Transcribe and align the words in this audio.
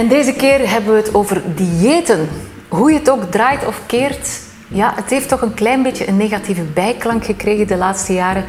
En 0.00 0.08
deze 0.08 0.32
keer 0.32 0.70
hebben 0.70 0.94
we 0.94 1.00
het 1.00 1.14
over 1.14 1.42
diëten. 1.54 2.28
Hoe 2.68 2.92
je 2.92 2.98
het 2.98 3.10
ook 3.10 3.22
draait 3.30 3.66
of 3.66 3.82
keert, 3.86 4.40
ja, 4.68 4.92
het 4.94 5.10
heeft 5.10 5.28
toch 5.28 5.42
een 5.42 5.54
klein 5.54 5.82
beetje 5.82 6.08
een 6.08 6.16
negatieve 6.16 6.62
bijklank 6.62 7.24
gekregen 7.24 7.66
de 7.66 7.76
laatste 7.76 8.12
jaren. 8.12 8.44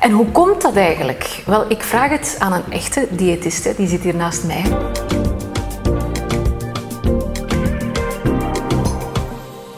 En 0.00 0.10
hoe 0.10 0.26
komt 0.26 0.62
dat 0.62 0.76
eigenlijk? 0.76 1.42
Wel, 1.46 1.64
ik 1.70 1.82
vraag 1.82 2.10
het 2.10 2.36
aan 2.38 2.52
een 2.52 2.72
echte 2.72 3.06
diëtiste, 3.10 3.74
die 3.76 3.88
zit 3.88 4.00
hier 4.02 4.14
naast 4.14 4.44
mij. 4.44 4.62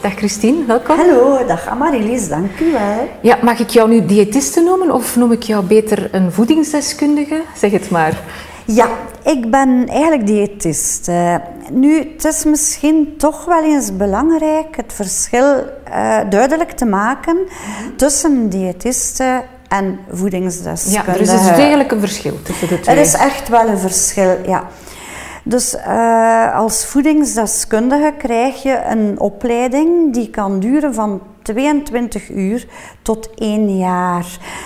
Dag 0.01 0.13
Christine, 0.15 0.65
welkom. 0.65 0.97
Hallo, 0.97 1.45
dag 1.45 1.67
Amarilies, 1.67 2.27
dank 2.27 2.59
u 2.59 2.71
wel. 2.71 3.09
Ja, 3.21 3.37
mag 3.41 3.59
ik 3.59 3.69
jou 3.69 3.89
nu 3.89 4.05
diëtiste 4.05 4.61
noemen 4.61 4.91
of 4.91 5.15
noem 5.15 5.31
ik 5.31 5.43
jou 5.43 5.65
beter 5.65 6.09
een 6.11 6.31
voedingsdeskundige? 6.31 7.41
Zeg 7.55 7.71
het 7.71 7.89
maar. 7.89 8.21
Ja, 8.73 8.89
ik 9.23 9.51
ben 9.51 9.87
eigenlijk 9.87 10.27
diëtist. 10.27 11.07
Uh, 11.07 11.35
nu, 11.71 11.97
het 11.97 12.25
is 12.25 12.43
misschien 12.43 13.13
toch 13.17 13.45
wel 13.45 13.63
eens 13.63 13.95
belangrijk 13.95 14.75
het 14.75 14.93
verschil 14.93 15.55
uh, 15.87 16.19
duidelijk 16.29 16.71
te 16.71 16.85
maken 16.85 17.37
tussen 17.95 18.49
diëtisten 18.49 19.43
en 19.67 19.99
voedingsdeskundigen. 20.11 21.13
Ja, 21.13 21.13
er 21.13 21.21
is 21.21 21.47
dus 21.47 21.55
degelijk 21.55 21.91
een 21.91 21.99
verschil 21.99 22.41
tussen 22.41 22.67
de 22.67 22.79
twee. 22.79 22.95
Er 22.95 23.01
is 23.01 23.13
echt 23.13 23.47
wel 23.47 23.67
een 23.67 23.79
verschil, 23.79 24.37
ja. 24.45 24.67
Dus 25.43 25.75
uh, 25.75 26.55
als 26.55 26.85
voedingsdeskundige 26.85 28.13
krijg 28.17 28.63
je 28.63 28.81
een 28.89 29.19
opleiding 29.19 30.13
die 30.13 30.29
kan 30.29 30.59
duren 30.59 30.93
van 30.93 31.21
22 31.41 32.29
uur 32.29 32.67
tot 33.01 33.29
1 33.35 33.77
jaar. 33.77 34.25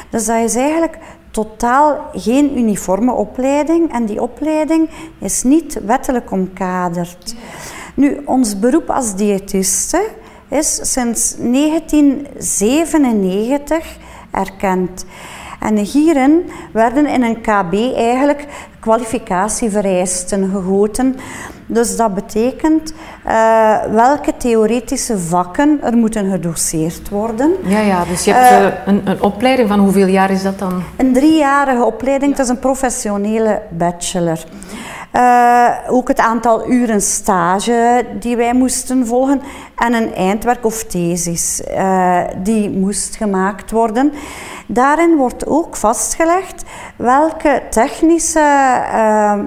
Dus 0.09 0.25
dat 0.25 0.37
is 0.37 0.55
eigenlijk 0.55 0.97
totaal 1.33 2.09
geen 2.13 2.57
uniforme 2.57 3.11
opleiding 3.11 3.93
en 3.93 4.05
die 4.05 4.21
opleiding 4.21 4.89
is 5.19 5.43
niet 5.43 5.79
wettelijk 5.85 6.31
omkaderd. 6.31 7.35
Nu, 7.95 8.21
ons 8.25 8.59
beroep 8.59 8.89
als 8.89 9.15
diëtiste 9.15 10.09
is 10.49 10.91
sinds 10.91 11.35
1997 11.37 13.97
erkend. 14.31 15.05
En 15.59 15.77
hierin 15.77 16.51
werden 16.73 17.07
in 17.07 17.23
een 17.23 17.41
KB 17.41 17.73
eigenlijk 17.95 18.47
kwalificatievereisten 18.79 20.51
gegoten. 20.51 21.15
Dus 21.65 21.95
dat 21.95 22.13
betekent 22.13 22.93
uh, 23.27 23.77
welke 23.91 24.37
theoretische 24.37 25.19
vakken 25.19 25.79
er 25.83 25.97
moeten 25.97 26.31
gedoseerd 26.31 27.09
worden. 27.09 27.51
Ja, 27.63 27.79
ja 27.79 28.05
dus 28.05 28.23
je 28.23 28.33
hebt 28.33 28.65
uh, 28.65 28.81
een, 28.85 29.01
een, 29.05 29.21
opleiding 29.21 29.69
van 29.69 29.79
hoeveel 29.79 30.07
jaar 30.07 30.31
is 30.31 30.43
dat 30.43 30.59
dan? 30.59 30.83
Een 30.97 31.13
driejarige 31.13 31.83
opleiding, 31.83 32.31
ja. 32.31 32.37
het 32.37 32.45
is 32.45 32.51
een 32.51 32.59
professionele 32.59 33.61
bachelor. 33.69 34.39
Uh, 35.15 35.69
ook 35.87 36.07
het 36.07 36.19
aantal 36.19 36.69
uren 36.69 37.01
stage 37.01 38.05
die 38.19 38.35
wij 38.35 38.53
moesten 38.53 39.07
volgen 39.07 39.41
en 39.75 39.93
een 39.93 40.13
eindwerk 40.13 40.65
of 40.65 40.83
thesis 40.83 41.61
uh, 41.71 42.19
die 42.37 42.69
moest 42.69 43.15
gemaakt 43.15 43.71
worden. 43.71 44.13
Daarin 44.67 45.15
wordt 45.15 45.47
ook 45.47 45.75
vastgelegd 45.75 46.63
welke 46.95 47.61
technische, 47.69 48.39
uh, 48.93 49.39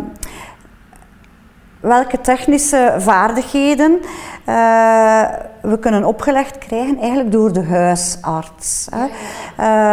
welke 1.87 2.21
technische 2.21 2.95
vaardigheden 2.99 4.01
uh, 4.49 5.23
we 5.61 5.79
kunnen 5.81 6.05
opgelegd 6.05 6.59
krijgen 6.59 6.99
eigenlijk 6.99 7.33
door 7.33 7.53
de 7.53 7.65
huisarts. 7.65 8.89
Hè. 8.91 9.05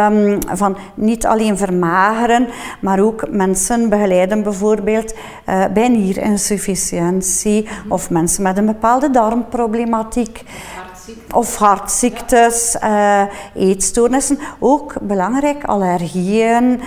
Um, 0.06 0.38
van 0.52 0.76
niet 0.94 1.26
alleen 1.26 1.56
vermageren, 1.56 2.48
maar 2.80 3.00
ook 3.00 3.24
mensen 3.30 3.88
begeleiden 3.88 4.42
bijvoorbeeld 4.42 5.14
uh, 5.48 5.64
bij 5.72 5.88
nierinsufficiëntie 5.88 7.68
of 7.88 8.10
mensen 8.10 8.42
met 8.42 8.58
een 8.58 8.66
bepaalde 8.66 9.10
darmproblematiek. 9.10 10.42
Of 11.32 11.56
hartziektes, 11.56 12.76
uh, 12.84 13.22
eetstoornissen. 13.54 14.38
Ook 14.58 14.94
belangrijk, 15.00 15.64
allergieën, 15.64 16.80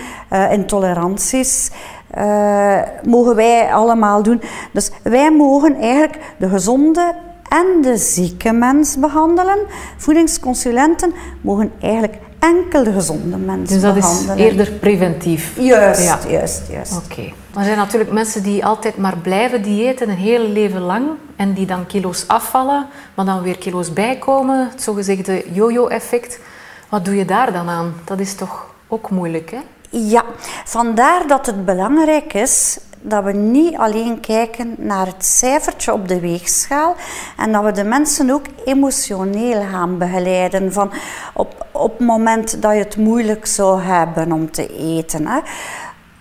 intoleranties. 0.50 1.70
Uh, 2.16 2.78
mogen 3.04 3.34
wij 3.34 3.72
allemaal 3.72 4.22
doen. 4.22 4.40
Dus 4.72 4.90
wij 5.02 5.32
mogen 5.32 5.74
eigenlijk 5.74 6.18
de 6.38 6.48
gezonde 6.48 7.14
en 7.48 7.82
de 7.82 7.96
zieke 7.96 8.52
mens 8.52 8.98
behandelen. 8.98 9.58
Voedingsconsulenten 9.96 11.12
mogen 11.40 11.72
eigenlijk 11.80 12.16
enkel 12.38 12.84
de 12.84 12.92
gezonde 12.92 13.36
mens 13.36 13.70
dus 13.70 13.80
dat 13.80 13.94
behandelen. 13.94 14.36
is 14.36 14.44
eerder 14.44 14.72
preventief? 14.72 15.56
Juist, 15.58 16.02
ja. 16.02 16.18
juist, 16.28 16.62
juist. 16.70 16.96
Oké. 16.96 17.12
Okay. 17.12 17.34
Er 17.54 17.64
zijn 17.64 17.76
natuurlijk 17.76 18.12
mensen 18.12 18.42
die 18.42 18.64
altijd 18.64 18.96
maar 18.96 19.16
blijven 19.16 19.62
diëten 19.62 20.08
een 20.08 20.16
hele 20.16 20.48
leven 20.48 20.80
lang 20.80 21.06
en 21.36 21.52
die 21.52 21.66
dan 21.66 21.86
kilo's 21.86 22.24
afvallen, 22.26 22.86
maar 23.14 23.24
dan 23.24 23.42
weer 23.42 23.58
kilo's 23.58 23.92
bijkomen, 23.92 24.68
het 24.70 24.82
zogezegde 24.82 25.44
yo-yo-effect. 25.52 26.40
Wat 26.88 27.04
doe 27.04 27.16
je 27.16 27.24
daar 27.24 27.52
dan 27.52 27.68
aan? 27.68 27.94
Dat 28.04 28.20
is 28.20 28.34
toch 28.34 28.74
ook 28.88 29.10
moeilijk, 29.10 29.50
hè? 29.50 29.58
Ja, 29.90 30.24
vandaar 30.64 31.26
dat 31.26 31.46
het 31.46 31.64
belangrijk 31.64 32.34
is 32.34 32.78
dat 33.00 33.24
we 33.24 33.32
niet 33.32 33.76
alleen 33.76 34.20
kijken 34.20 34.74
naar 34.78 35.06
het 35.06 35.24
cijfertje 35.24 35.92
op 35.92 36.08
de 36.08 36.20
weegschaal 36.20 36.94
en 37.36 37.52
dat 37.52 37.64
we 37.64 37.72
de 37.72 37.84
mensen 37.84 38.30
ook 38.30 38.44
emotioneel 38.64 39.60
gaan 39.70 39.98
begeleiden. 39.98 40.72
Van 40.72 40.92
op, 41.34 41.66
op 41.72 41.98
het 41.98 42.06
moment 42.06 42.62
dat 42.62 42.72
je 42.72 42.78
het 42.78 42.96
moeilijk 42.96 43.46
zou 43.46 43.80
hebben 43.80 44.32
om 44.32 44.50
te 44.50 44.76
eten, 44.76 45.26
hè, 45.26 45.40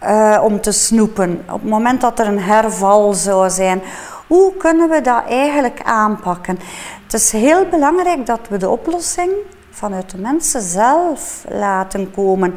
uh, 0.04 0.44
om 0.44 0.62
te 0.62 0.72
snoepen, 0.72 1.44
op 1.52 1.62
het 1.62 1.70
moment 1.70 2.02
dat 2.02 2.20
er 2.20 2.28
een 2.28 2.42
herval 2.42 3.14
zou 3.14 3.50
zijn, 3.50 3.82
hoe 4.28 4.54
kunnen 4.58 4.90
we 4.90 5.02
dat 5.02 5.24
eigenlijk 5.28 5.82
aanpakken? 5.84 6.60
Het 7.04 7.14
is 7.14 7.32
heel 7.32 7.66
belangrijk 7.66 8.26
dat 8.26 8.40
we 8.50 8.58
de 8.58 8.70
oplossing 8.70 9.32
vanuit 9.72 10.10
de 10.10 10.18
mensen 10.18 10.62
zelf 10.62 11.46
laten 11.50 12.12
komen. 12.12 12.56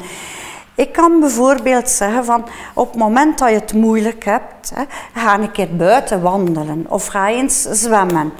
Ik 0.81 0.91
kan 0.91 1.19
bijvoorbeeld 1.19 1.89
zeggen 1.89 2.25
van 2.25 2.45
op 2.73 2.87
het 2.87 2.97
moment 2.97 3.37
dat 3.37 3.49
je 3.49 3.55
het 3.55 3.73
moeilijk 3.73 4.25
hebt, 4.25 4.71
hè, 4.75 4.83
ga 5.13 5.39
een 5.39 5.51
keer 5.51 5.75
buiten 5.75 6.21
wandelen 6.21 6.85
of 6.89 7.07
ga 7.07 7.29
eens 7.29 7.61
zwemmen. 7.61 8.33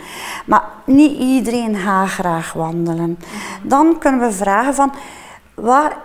Maar 0.46 0.64
niet 0.86 1.18
iedereen 1.20 1.76
gaat 1.76 2.10
graag 2.10 2.54
wandelen. 2.54 3.20
Dan 3.64 3.98
kunnen 4.00 4.20
we 4.22 4.32
vragen 4.32 4.74
van 4.74 4.94
waar, 5.54 5.98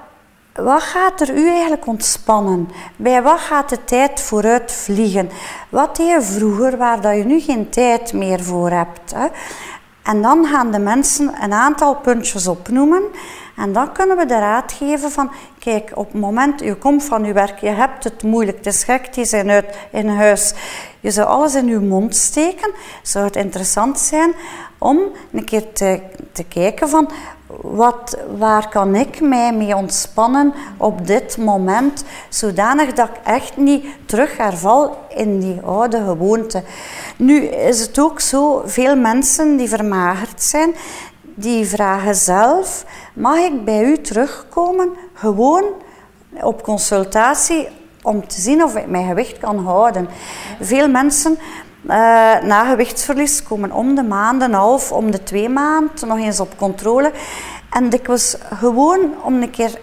wat 0.55 0.83
gaat 0.83 1.21
er 1.21 1.35
u 1.35 1.49
eigenlijk 1.49 1.87
ontspannen? 1.87 2.71
Bij 2.97 3.23
wat 3.23 3.41
gaat 3.41 3.69
de 3.69 3.85
tijd 3.85 4.21
vooruit 4.21 4.73
vliegen? 4.73 5.31
Wat 5.69 5.97
deed 5.97 6.09
je 6.09 6.23
vroeger 6.23 6.77
waar 6.77 7.01
dat 7.01 7.17
je 7.17 7.25
nu 7.25 7.41
geen 7.41 7.69
tijd 7.71 8.13
meer 8.13 8.43
voor 8.43 8.71
hebt? 8.71 9.15
Hè? 9.15 9.27
En 10.03 10.23
dan 10.23 10.47
gaan 10.47 10.71
de 10.71 10.79
mensen 10.79 11.35
een 11.43 11.53
aantal 11.53 11.95
puntjes 11.95 12.47
opnoemen. 12.47 13.03
En 13.57 13.73
dan 13.73 13.93
kunnen 13.93 14.17
we 14.17 14.27
de 14.27 14.39
raad 14.39 14.73
geven 14.73 15.11
van, 15.11 15.31
kijk, 15.59 15.93
op 15.95 16.13
het 16.13 16.21
moment, 16.21 16.61
je 16.61 16.75
komt 16.75 17.05
van 17.05 17.25
je 17.25 17.33
werk, 17.33 17.59
je 17.59 17.69
hebt 17.69 18.05
het 18.05 18.23
moeilijk, 18.23 18.57
het 18.57 18.67
is 18.67 18.85
gek, 18.85 19.15
die 19.15 19.25
zijn 19.25 19.51
uit 19.51 19.77
in 19.91 20.09
huis. 20.09 20.55
Je 21.01 21.11
zou 21.11 21.29
alles 21.29 21.55
in 21.55 21.67
je 21.67 21.79
mond 21.79 22.17
steken. 22.17 22.71
Zou 23.03 23.25
het 23.25 23.37
interessant 23.37 23.99
zijn 23.99 24.35
om 24.79 24.99
een 25.33 25.45
keer 25.45 25.73
te, 25.73 26.01
te 26.33 26.45
kijken 26.45 26.89
van, 26.89 27.11
wat, 27.61 28.17
waar 28.39 28.69
kan 28.69 28.95
ik 28.95 29.21
mij 29.21 29.53
mee 29.53 29.77
ontspannen 29.77 30.55
op 30.77 31.07
dit 31.07 31.39
moment, 31.39 32.05
zodanig 32.29 32.93
dat 32.93 33.09
ik 33.09 33.21
echt 33.25 33.57
niet 33.57 33.87
terug 34.07 34.37
herval 34.37 34.97
in 35.09 35.41
die 35.41 35.61
oude 35.61 36.05
gewoonte. 36.05 36.63
Nu 37.17 37.45
is 37.45 37.81
het 37.81 37.99
ook 37.99 38.21
zo, 38.21 38.63
veel 38.65 38.97
mensen 38.97 39.57
die 39.57 39.69
vermagerd 39.69 40.43
zijn, 40.43 40.75
die 41.39 41.67
vragen 41.67 42.15
zelf, 42.15 42.85
mag 43.15 43.37
ik 43.37 43.65
bij 43.65 43.85
u 43.85 44.01
terugkomen, 44.01 44.91
gewoon 45.15 45.65
op 46.41 46.63
consultatie, 46.63 47.69
om 48.03 48.29
te 48.29 48.41
zien 48.41 48.63
of 48.63 48.77
ik 48.77 48.87
mijn 48.87 49.07
gewicht 49.07 49.39
kan 49.39 49.59
houden. 49.59 50.09
Veel 50.61 50.89
mensen 50.89 51.33
uh, 51.33 51.91
na 52.43 52.71
gewichtsverlies 52.71 53.43
komen 53.43 53.73
om 53.73 53.95
de 53.95 54.03
maand, 54.03 54.43
een 54.43 54.53
half, 54.53 54.93
om 54.93 55.11
de 55.11 55.23
twee 55.23 55.49
maanden 55.49 56.09
nog 56.09 56.19
eens 56.19 56.41
op 56.41 56.57
controle. 56.57 57.13
En 57.71 57.89
dikwijls 57.89 58.37
gewoon 58.55 59.15
om 59.23 59.43
een 59.43 59.51
keer 59.51 59.79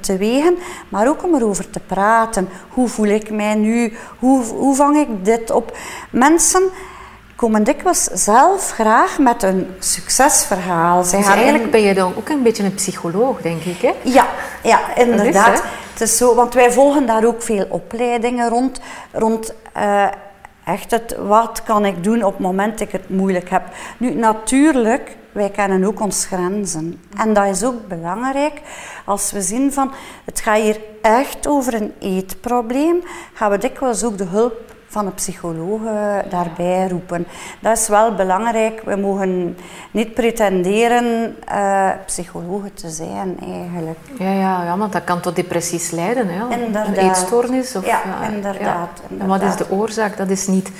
te 0.00 0.16
wegen, 0.16 0.56
maar 0.88 1.08
ook 1.08 1.24
om 1.24 1.34
erover 1.34 1.70
te 1.70 1.80
praten. 1.80 2.48
Hoe 2.68 2.88
voel 2.88 3.06
ik 3.06 3.30
mij 3.30 3.54
nu? 3.54 3.96
Hoe, 4.18 4.44
hoe 4.44 4.74
vang 4.74 4.96
ik 4.96 5.24
dit 5.24 5.50
op? 5.50 5.76
Mensen 6.10 6.62
komen 7.42 7.64
dikwijls 7.64 8.04
zelf 8.04 8.70
graag 8.70 9.18
met 9.18 9.42
een 9.42 9.74
succesverhaal. 9.78 11.04
Zij 11.04 11.18
dus 11.18 11.28
eigenlijk 11.28 11.70
ben 11.70 11.80
je 11.80 11.94
dan 11.94 12.12
ook 12.16 12.28
een 12.28 12.42
beetje 12.42 12.64
een 12.64 12.74
psycholoog, 12.74 13.40
denk 13.40 13.62
ik, 13.62 13.80
hè? 13.80 13.92
Ja, 14.02 14.26
ja 14.62 14.96
inderdaad. 14.96 15.52
Is, 15.52 15.60
het 15.92 16.00
is 16.00 16.16
zo, 16.16 16.34
want 16.34 16.54
wij 16.54 16.72
volgen 16.72 17.06
daar 17.06 17.24
ook 17.24 17.42
veel 17.42 17.66
opleidingen 17.68 18.48
rond, 18.48 18.80
rond 19.12 19.54
uh, 19.76 20.06
echt 20.64 20.90
het 20.90 21.16
wat 21.18 21.62
kan 21.62 21.84
ik 21.84 22.04
doen 22.04 22.24
op 22.24 22.32
het 22.32 22.42
moment 22.42 22.78
dat 22.78 22.88
ik 22.88 22.92
het 22.92 23.08
moeilijk 23.08 23.50
heb. 23.50 23.62
Nu, 23.96 24.14
natuurlijk, 24.14 25.16
wij 25.32 25.50
kennen 25.50 25.84
ook 25.84 26.00
ons 26.00 26.24
grenzen. 26.24 27.00
En 27.16 27.32
dat 27.32 27.46
is 27.46 27.64
ook 27.64 27.88
belangrijk 27.88 28.60
als 29.04 29.32
we 29.32 29.40
zien 29.40 29.72
van 29.72 29.92
het 30.24 30.40
gaat 30.40 30.60
hier 30.60 30.80
echt 31.00 31.46
over 31.46 31.74
een 31.74 31.92
eetprobleem, 31.98 33.02
gaan 33.32 33.50
we 33.50 33.58
dikwijls 33.58 34.04
ook 34.04 34.18
de 34.18 34.24
hulp 34.24 34.72
van 34.92 35.06
een 35.06 35.14
psycholoog 35.14 35.80
eh, 35.84 36.16
daarbij 36.30 36.88
roepen. 36.88 37.26
Dat 37.60 37.78
is 37.78 37.88
wel 37.88 38.14
belangrijk. 38.14 38.82
We 38.84 38.96
mogen 38.96 39.56
niet 39.90 40.14
pretenderen 40.14 41.36
uh, 41.52 41.90
psychologen 42.06 42.74
te 42.74 42.90
zijn 42.90 43.38
eigenlijk. 43.40 43.98
Ja, 44.18 44.32
ja, 44.32 44.64
ja, 44.64 44.76
want 44.76 44.92
dat 44.92 45.04
kan 45.04 45.20
tot 45.20 45.36
depressies 45.36 45.90
leiden. 45.90 46.28
Hè? 46.28 46.48
Inderdaad. 46.48 46.86
Een 46.86 47.08
eetstoornis. 47.08 47.76
Of, 47.76 47.86
ja, 47.86 48.00
inderdaad, 48.02 48.24
ja. 48.24 48.28
inderdaad. 48.28 49.00
En 49.18 49.26
wat 49.26 49.42
is 49.42 49.56
de 49.56 49.70
oorzaak? 49.70 50.16
Dat 50.16 50.30
is 50.30 50.46
niet 50.46 50.70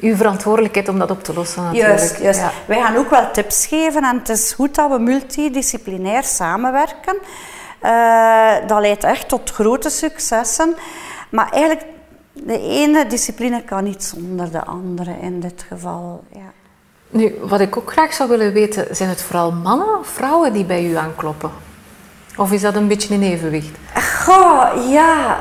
uw 0.00 0.16
verantwoordelijkheid 0.16 0.88
om 0.88 0.98
dat 0.98 1.10
op 1.10 1.22
te 1.22 1.34
lossen 1.34 1.62
natuurlijk. 1.62 1.98
Juist, 1.98 2.18
juist. 2.18 2.42
Wij 2.66 2.80
gaan 2.80 2.96
ook 2.96 3.10
wel 3.10 3.30
tips 3.30 3.66
geven 3.66 4.04
en 4.04 4.18
het 4.18 4.28
is 4.28 4.52
goed 4.52 4.74
dat 4.74 4.90
we 4.90 4.98
multidisciplinair 4.98 6.24
samenwerken. 6.24 7.16
Uh, 7.82 8.52
dat 8.66 8.80
leidt 8.80 9.04
echt 9.04 9.28
tot 9.28 9.50
grote 9.50 9.90
successen. 9.90 10.74
Maar 11.30 11.50
eigenlijk, 11.50 11.84
de 12.32 12.58
ene 12.58 13.06
discipline 13.06 13.64
kan 13.64 13.84
niet 13.84 14.04
zonder 14.04 14.50
de 14.50 14.64
andere 14.64 15.16
in 15.20 15.40
dit 15.40 15.64
geval. 15.68 16.24
Ja. 16.32 16.52
Nu, 17.08 17.34
wat 17.42 17.60
ik 17.60 17.76
ook 17.76 17.92
graag 17.92 18.12
zou 18.12 18.28
willen 18.28 18.52
weten, 18.52 18.96
zijn 18.96 19.08
het 19.08 19.22
vooral 19.22 19.52
mannen 19.52 19.98
of 19.98 20.06
vrouwen 20.06 20.52
die 20.52 20.64
bij 20.64 20.84
u 20.84 20.94
aankloppen? 20.94 21.50
Of 22.36 22.52
is 22.52 22.60
dat 22.60 22.74
een 22.74 22.88
beetje 22.88 23.14
in 23.14 23.22
evenwicht? 23.22 23.78
Goh, 24.24 24.90
ja. 24.90 25.40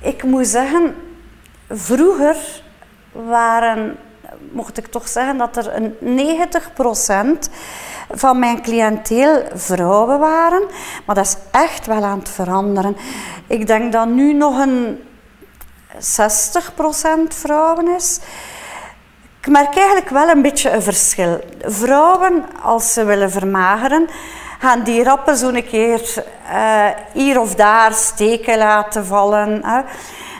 Ik 0.00 0.22
moet 0.22 0.46
zeggen, 0.46 0.94
vroeger 1.70 2.36
waren, 3.12 3.96
mocht 4.52 4.78
ik 4.78 4.86
toch 4.86 5.08
zeggen, 5.08 5.38
dat 5.38 5.56
er 5.56 5.74
een 5.74 5.94
90% 7.46 7.50
van 8.10 8.38
mijn 8.38 8.62
cliënteel 8.62 9.42
vrouwen 9.54 10.18
waren. 10.18 10.62
Maar 11.06 11.14
dat 11.14 11.26
is 11.26 11.36
echt 11.50 11.86
wel 11.86 12.04
aan 12.04 12.18
het 12.18 12.28
veranderen. 12.28 12.96
Ik 13.46 13.66
denk 13.66 13.92
dat 13.92 14.08
nu 14.08 14.32
nog 14.32 14.58
een 14.58 14.98
60% 15.94 15.98
vrouwen 17.28 17.88
is. 17.88 18.20
Ik 19.40 19.50
merk 19.50 19.76
eigenlijk 19.76 20.08
wel 20.08 20.28
een 20.28 20.42
beetje 20.42 20.70
een 20.70 20.82
verschil. 20.82 21.40
Vrouwen, 21.60 22.44
als 22.62 22.92
ze 22.92 23.04
willen 23.04 23.30
vermageren, 23.30 24.08
gaan 24.58 24.82
die 24.82 25.02
rappen 25.02 25.36
zo'n 25.36 25.64
keer 25.64 26.24
uh, 26.52 26.86
hier 27.12 27.40
of 27.40 27.54
daar 27.54 27.92
steken 27.92 28.58
laten 28.58 29.06
vallen. 29.06 29.64
Hè. 29.64 29.80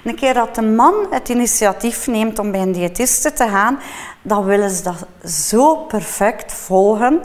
Een 0.05 0.15
keer 0.15 0.35
dat 0.35 0.55
de 0.55 0.63
man 0.63 0.95
het 1.11 1.29
initiatief 1.29 2.07
neemt 2.07 2.39
om 2.39 2.51
bij 2.51 2.61
een 2.61 2.73
diëtiste 2.73 3.33
te 3.33 3.49
gaan, 3.49 3.79
dan 4.23 4.45
willen 4.45 4.71
ze 4.71 4.83
dat 4.83 5.07
zo 5.31 5.77
perfect 5.77 6.53
volgen. 6.53 7.21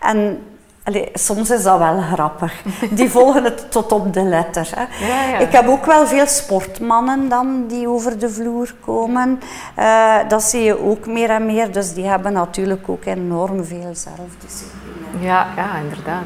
En 0.00 0.46
Allee, 0.84 1.08
soms 1.14 1.50
is 1.50 1.62
dat 1.62 1.78
wel 1.78 2.00
grappig. 2.00 2.62
Die 2.90 3.10
volgen 3.16 3.44
het 3.44 3.70
tot 3.70 3.92
op 3.92 4.12
de 4.12 4.22
letter. 4.22 4.68
Hè. 4.74 5.06
Ja, 5.06 5.28
ja. 5.28 5.38
Ik 5.38 5.52
heb 5.52 5.68
ook 5.68 5.86
wel 5.86 6.06
veel 6.06 6.26
sportmannen 6.26 7.28
dan 7.28 7.66
die 7.68 7.88
over 7.88 8.18
de 8.18 8.30
vloer 8.30 8.74
komen. 8.84 9.40
Uh, 9.78 10.16
dat 10.28 10.42
zie 10.42 10.62
je 10.62 10.84
ook 10.84 11.06
meer 11.06 11.30
en 11.30 11.46
meer. 11.46 11.72
Dus 11.72 11.94
die 11.94 12.04
hebben 12.04 12.32
natuurlijk 12.32 12.88
ook 12.88 13.04
enorm 13.04 13.64
veel 13.64 13.92
zelfdiscipline. 13.92 15.26
Ja, 15.26 15.46
ja 15.56 15.76
inderdaad. 15.76 16.24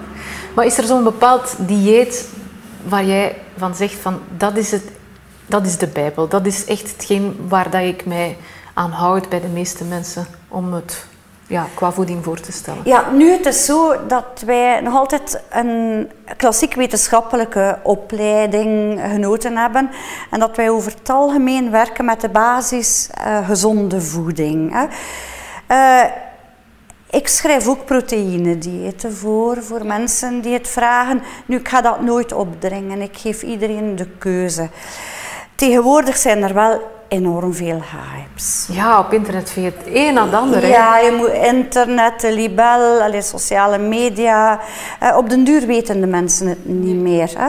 Maar 0.55 0.67
is 0.67 0.79
er 0.79 0.85
zo'n 0.85 1.05
bepaald 1.05 1.55
dieet 1.59 2.29
waar 2.89 3.05
jij 3.05 3.37
van 3.57 3.75
zegt 3.75 3.95
van 3.95 4.21
dat 4.37 4.57
is, 4.57 4.71
het, 4.71 4.85
dat 5.47 5.67
is 5.67 5.79
de 5.79 5.87
Bijbel. 5.89 6.29
Dat 6.29 6.47
is 6.47 6.65
echt 6.65 6.93
hetgeen 6.93 7.47
waar 7.49 7.71
dat 7.71 7.83
ik 7.83 8.07
mij 8.07 8.37
aan 8.75 8.91
houd 8.91 9.29
bij 9.29 9.41
de 9.41 9.49
meeste 9.49 9.85
mensen 9.85 10.27
om 10.49 10.73
het 10.73 11.07
ja, 11.47 11.67
qua 11.75 11.93
voeding 11.93 12.25
voor 12.25 12.41
te 12.41 12.53
stellen? 12.53 12.83
Ja, 12.85 13.11
nu 13.11 13.31
het 13.31 13.47
is 13.47 13.65
zo 13.65 14.07
dat 14.07 14.43
wij 14.47 14.81
nog 14.81 14.95
altijd 14.95 15.43
een 15.51 16.11
klassiek 16.37 16.75
wetenschappelijke 16.75 17.79
opleiding 17.83 19.01
genoten 19.11 19.57
hebben 19.57 19.91
en 20.31 20.41
dat 20.41 20.57
wij 20.57 20.71
over 20.71 20.93
het 20.99 21.11
algemeen 21.11 21.71
werken 21.71 22.05
met 22.05 22.21
de 22.21 22.29
basis 22.29 23.09
uh, 23.19 23.47
gezonde 23.47 24.01
voeding. 24.01 24.73
Hè. 24.73 24.87
Uh, 25.71 26.11
ik 27.11 27.29
schrijf 27.29 27.69
ook 27.69 27.85
proteïnediëten 27.85 29.13
voor, 29.13 29.63
voor 29.63 29.87
mensen 29.87 30.41
die 30.41 30.53
het 30.53 30.69
vragen. 30.69 31.23
Nu, 31.47 31.57
ik 31.57 31.69
ga 31.69 31.81
dat 31.81 32.01
nooit 32.01 32.33
opdringen. 32.33 33.01
Ik 33.01 33.17
geef 33.17 33.43
iedereen 33.43 33.97
de 33.97 34.09
keuze. 34.19 34.69
Tegenwoordig 35.55 36.17
zijn 36.17 36.43
er 36.43 36.55
wel 36.55 36.96
enorm 37.09 37.55
veel 37.55 37.83
hypes. 37.93 38.69
Ja, 38.71 38.99
op 38.99 39.13
internet 39.13 39.51
vind 39.51 39.67
je 39.67 39.73
het 39.79 39.97
een 39.97 40.15
na 40.15 40.25
het 40.25 40.35
ander. 40.35 40.67
Ja, 40.67 40.99
je 40.99 41.13
moet 41.13 41.47
internet, 41.47 42.23
libel, 42.23 43.01
alle 43.03 43.23
sociale 43.23 43.79
media. 43.79 44.61
Uh, 45.03 45.17
op 45.17 45.31
den 45.31 45.45
duur 45.45 45.67
weten 45.67 46.01
de 46.01 46.07
mensen 46.07 46.47
het 46.47 46.67
niet 46.67 46.97
meer. 46.97 47.31
Hè. 47.39 47.49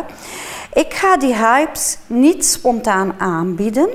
Ik 0.73 0.93
ga 0.93 1.17
die 1.17 1.35
hypes 1.35 1.97
niet 2.07 2.45
spontaan 2.45 3.13
aanbieden. 3.17 3.89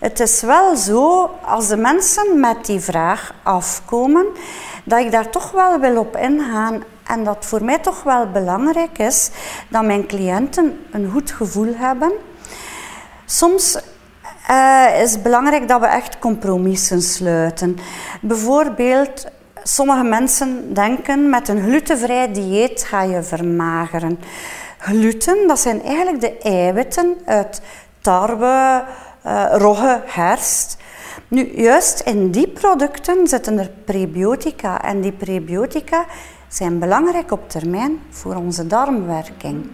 Het 0.00 0.20
is 0.20 0.40
wel 0.40 0.76
zo, 0.76 1.30
als 1.44 1.68
de 1.68 1.76
mensen 1.76 2.40
met 2.40 2.66
die 2.66 2.80
vraag 2.80 3.34
afkomen, 3.42 4.26
dat 4.84 4.98
ik 4.98 5.10
daar 5.10 5.30
toch 5.30 5.50
wel 5.50 5.78
wil 5.78 5.98
op 5.98 6.16
ingaan. 6.16 6.82
En 7.02 7.24
dat 7.24 7.36
voor 7.46 7.64
mij 7.64 7.78
toch 7.78 8.02
wel 8.02 8.30
belangrijk 8.30 8.98
is 8.98 9.30
dat 9.68 9.84
mijn 9.84 10.06
cliënten 10.06 10.86
een 10.90 11.10
goed 11.10 11.30
gevoel 11.30 11.74
hebben. 11.76 12.12
Soms 13.24 13.78
uh, 14.50 15.00
is 15.02 15.22
belangrijk 15.22 15.68
dat 15.68 15.80
we 15.80 15.86
echt 15.86 16.18
compromissen 16.18 17.02
sluiten. 17.02 17.76
Bijvoorbeeld, 18.20 19.26
sommige 19.62 20.02
mensen 20.02 20.74
denken 20.74 21.30
met 21.30 21.48
een 21.48 21.62
glutenvrij 21.62 22.32
dieet 22.32 22.84
ga 22.84 23.02
je 23.02 23.22
vermageren. 23.22 24.18
Gluten, 24.78 25.48
dat 25.48 25.60
zijn 25.60 25.82
eigenlijk 25.82 26.20
de 26.20 26.38
eiwitten 26.38 27.16
uit 27.24 27.60
tarwe, 28.00 28.84
uh, 29.26 29.44
rogge, 29.50 30.00
herst. 30.06 30.76
Nu, 31.28 31.56
juist 31.56 32.00
in 32.00 32.30
die 32.30 32.48
producten 32.48 33.28
zitten 33.28 33.58
er 33.58 33.70
prebiotica 33.84 34.82
en 34.84 35.00
die 35.00 35.12
prebiotica 35.12 36.04
zijn 36.48 36.78
belangrijk 36.78 37.32
op 37.32 37.48
termijn 37.48 38.00
voor 38.10 38.34
onze 38.34 38.66
darmwerking. 38.66 39.70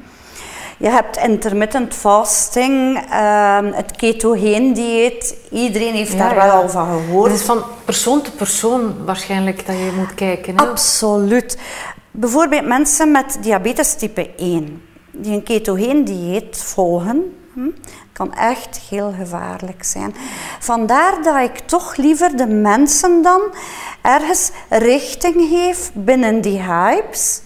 Je 0.79 0.89
hebt 0.89 1.17
intermittent 1.17 1.95
fasting, 1.95 2.99
uh, 3.11 3.59
het 3.73 3.97
ketogeen 3.97 4.73
dieet. 4.73 5.37
Iedereen 5.51 5.95
heeft 5.95 6.19
daar 6.19 6.35
wel 6.35 6.51
al 6.51 6.69
van 6.69 6.87
gehoord. 6.87 7.31
Het 7.31 7.41
is 7.41 7.47
van 7.47 7.63
persoon 7.85 8.23
tot 8.23 8.37
persoon 8.37 9.05
waarschijnlijk 9.05 9.67
dat 9.67 9.77
je 9.77 9.93
moet 9.97 10.15
kijken. 10.15 10.59
Hè? 10.59 10.67
Absoluut. 10.67 11.59
Bijvoorbeeld 12.11 12.67
mensen 12.67 13.11
met 13.11 13.39
diabetes 13.41 13.95
type 13.95 14.31
1 14.37 14.83
die 15.11 15.33
een 15.33 15.43
ketogeen 15.43 16.05
dieet 16.05 16.59
volgen, 16.59 17.37
hm, 17.55 17.69
kan 18.13 18.35
echt 18.35 18.81
heel 18.91 19.15
gevaarlijk 19.19 19.85
zijn. 19.85 20.15
Vandaar 20.59 21.23
dat 21.23 21.37
ik 21.37 21.59
toch 21.59 21.97
liever 21.97 22.37
de 22.37 22.47
mensen 22.47 23.23
dan 23.23 23.41
ergens 24.03 24.51
richting 24.69 25.35
geef 25.51 25.91
binnen 25.95 26.41
die 26.41 26.63
hypes 26.63 27.41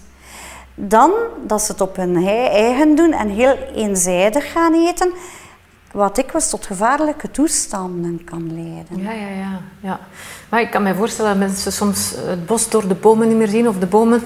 dan 0.75 1.11
dat 1.47 1.61
ze 1.61 1.71
het 1.71 1.81
op 1.81 1.95
hun 1.95 2.27
eigen 2.27 2.95
doen 2.95 3.13
en 3.13 3.29
heel 3.29 3.57
eenzijdig 3.75 4.51
gaan 4.51 4.73
eten, 4.73 5.13
wat 5.91 6.15
dikwijls 6.15 6.49
tot 6.49 6.65
gevaarlijke 6.65 7.31
toestanden 7.31 8.23
kan 8.23 8.53
leiden. 8.53 9.03
Ja, 9.03 9.11
ja, 9.11 9.27
ja, 9.27 9.59
ja. 9.79 9.99
Maar 10.49 10.61
ik 10.61 10.71
kan 10.71 10.83
me 10.83 10.95
voorstellen 10.95 11.31
dat 11.31 11.39
mensen 11.39 11.71
soms 11.71 12.13
het 12.25 12.45
bos 12.45 12.69
door 12.69 12.87
de 12.87 12.95
bomen 12.95 13.27
niet 13.27 13.37
meer 13.37 13.47
zien, 13.47 13.67
of 13.67 13.77
de 13.77 13.85
bomen... 13.85 14.23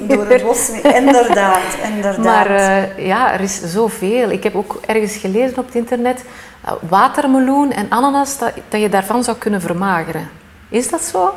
Door 0.00 0.26
het 0.26 0.42
bos, 0.42 0.68
inderdaad, 0.68 1.76
inderdaad. 1.94 2.24
Maar 2.24 2.50
uh, 2.50 3.06
ja, 3.06 3.32
er 3.32 3.40
is 3.40 3.62
zoveel. 3.62 4.30
Ik 4.30 4.42
heb 4.42 4.54
ook 4.54 4.80
ergens 4.86 5.16
gelezen 5.16 5.58
op 5.58 5.66
het 5.66 5.74
internet, 5.74 6.24
uh, 6.64 6.72
watermeloen 6.88 7.72
en 7.72 7.86
ananas, 7.90 8.38
dat, 8.38 8.52
dat 8.68 8.80
je 8.80 8.88
daarvan 8.88 9.24
zou 9.24 9.36
kunnen 9.36 9.60
vermageren. 9.60 10.28
Is 10.68 10.90
dat 10.90 11.02
zo? 11.02 11.34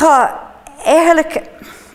Ja, 0.00 0.40
eigenlijk 0.84 1.42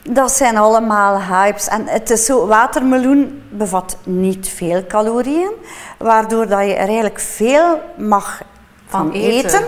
dat 0.03 0.31
zijn 0.31 0.58
allemaal 0.58 1.22
hypes. 1.22 1.67
En 1.67 1.88
het 1.88 2.10
is 2.10 2.25
zo, 2.25 2.48
watermeloen 2.48 3.43
bevat 3.50 3.98
niet 4.03 4.48
veel 4.48 4.86
calorieën, 4.88 5.51
waardoor 5.98 6.48
dat 6.48 6.60
je 6.60 6.74
er 6.74 6.88
eigenlijk 6.88 7.20
veel 7.20 7.79
mag 7.98 8.41
van 8.88 9.12
eten. 9.12 9.63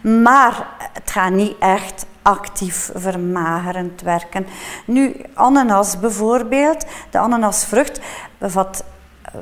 Maar 0.00 0.66
het 0.92 1.10
gaat 1.10 1.30
niet 1.30 1.56
echt 1.58 2.06
actief 2.22 2.90
vermagerend 2.94 4.00
werken. 4.00 4.46
Nu, 4.84 5.16
ananas 5.34 6.00
bijvoorbeeld, 6.00 6.84
de 7.10 7.18
ananasvrucht 7.18 8.00
bevat 8.38 8.84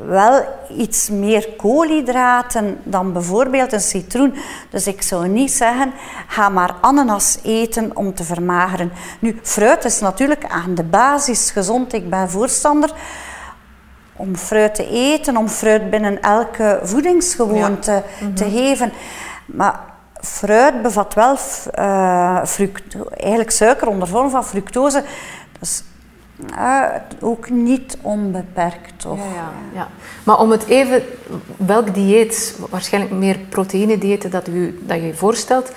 wel 0.07 0.45
iets 0.77 1.09
meer 1.09 1.49
koolhydraten 1.57 2.79
dan 2.83 3.13
bijvoorbeeld 3.13 3.73
een 3.73 3.81
citroen. 3.81 4.35
Dus 4.71 4.87
ik 4.87 5.03
zou 5.03 5.29
niet 5.29 5.53
zeggen, 5.53 5.93
ga 6.27 6.49
maar 6.49 6.75
ananas 6.81 7.39
eten 7.43 7.97
om 7.97 8.15
te 8.15 8.25
vermageren. 8.25 8.93
Nu, 9.21 9.39
fruit 9.43 9.85
is 9.85 10.01
natuurlijk 10.01 10.45
aan 10.45 10.75
de 10.75 10.85
basis 10.85 11.51
gezond. 11.51 11.93
Ik 11.93 12.11
ben 12.11 12.31
voorstander 12.31 12.93
om 14.17 14.37
fruit 14.37 14.75
te 14.75 14.89
eten, 14.89 15.37
om 15.37 15.49
fruit 15.49 15.91
binnen 15.91 16.21
elke 16.21 16.81
voedingsgewoonte 16.83 18.03
te 18.35 18.45
mhm. 18.45 18.55
geven. 18.55 18.93
Maar 19.47 19.81
fruit 20.21 20.83
bevat 20.83 21.15
wel 21.15 21.37
uh, 21.79 22.43
eigenlijk 23.17 23.51
suiker 23.51 23.89
onder 23.89 24.09
vorm 24.09 24.31
van 24.31 24.45
fructose. 24.45 25.05
Dus 25.59 25.83
Uh, 26.59 26.85
ook 27.21 27.51
niet 27.51 27.97
onbeperkt, 28.03 28.93
toch? 28.97 29.19
Ja, 29.19 29.35
ja, 29.35 29.53
ja, 29.73 29.89
Maar 30.25 30.39
om 30.39 30.51
het 30.51 30.67
even, 30.67 31.03
welk 31.57 31.95
dieet, 31.95 32.59
waarschijnlijk 32.71 33.15
meer 33.15 33.39
proteïne-diëten 33.39 34.31
dat 34.31 34.49
u, 34.49 34.79
dat 34.83 35.03
je 35.03 35.15
voorstelt, 35.15 35.73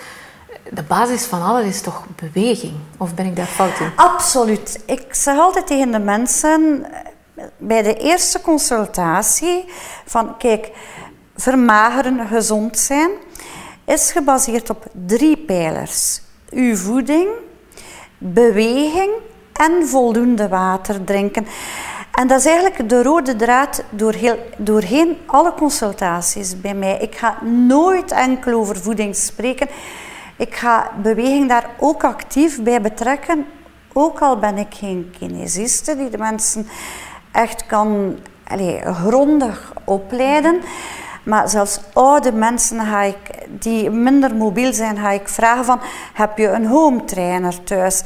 de 0.70 0.84
basis 0.84 1.24
van 1.26 1.42
alles 1.42 1.66
is 1.66 1.82
toch 1.82 2.06
beweging? 2.16 2.74
Of 2.98 3.16
ben 3.16 3.26
ik 3.26 3.36
daar 3.36 3.46
fout 3.46 3.80
in? 3.80 3.92
Absoluut. 3.96 4.84
Ik 4.86 5.14
zeg 5.14 5.38
altijd 5.38 5.68
tegen 5.68 5.92
de 5.92 6.00
mensen 6.00 6.86
bij 7.58 7.82
de 7.82 7.98
eerste 7.98 8.42
consultatie 8.42 9.66
van 10.06 10.38
kijk, 10.38 10.72
vermageren, 11.36 12.28
gezond 12.28 12.78
zijn, 12.78 13.10
is 13.86 14.12
gebaseerd 14.12 14.70
op 14.70 14.86
drie 15.06 15.38
pijlers. 15.38 16.22
Uw 16.50 16.76
voeding, 16.76 17.28
beweging 18.18 19.12
en 19.54 19.88
voldoende 19.88 20.48
water 20.48 21.04
drinken. 21.04 21.48
En 22.14 22.28
dat 22.28 22.40
is 22.40 22.46
eigenlijk 22.46 22.90
de 22.90 23.04
rode 23.04 23.36
draad 23.36 23.84
door 23.90 24.14
heel, 24.14 24.38
doorheen 24.58 25.18
alle 25.26 25.54
consultaties 25.54 26.62
bij 26.62 26.74
mij. 26.74 26.98
Ik 26.98 27.16
ga 27.16 27.38
nooit 27.44 28.12
enkel 28.12 28.54
over 28.54 28.76
voeding 28.78 29.16
spreken. 29.16 29.68
Ik 30.38 30.56
ga 30.56 30.92
beweging 31.02 31.50
daar 31.50 31.70
ook 31.80 32.04
actief 32.04 32.62
bij 32.62 32.82
betrekken. 32.82 33.46
Ook 33.94 34.20
al 34.22 34.38
ben 34.38 34.58
ik 34.58 34.74
geen 34.74 35.14
kinesiste 35.20 35.98
die 35.98 36.10
de 36.10 36.18
mensen 36.18 36.68
echt 37.32 37.66
kan 37.66 38.18
allez, 38.48 38.82
grondig 38.84 39.74
opleiden. 39.84 40.62
Maar 41.24 41.50
zelfs 41.50 41.80
oude 41.94 42.32
mensen 42.32 42.86
ga 42.86 43.02
ik, 43.02 43.18
die 43.50 43.90
minder 43.90 44.36
mobiel 44.36 44.74
zijn, 44.74 44.98
ga 44.98 45.10
ik 45.10 45.30
vragen 45.30 45.66
van... 45.66 45.80
Heb 46.14 46.38
je 46.38 46.48
een 46.48 46.66
home 46.66 47.06
trainer 47.06 47.64
thuis? 47.64 48.04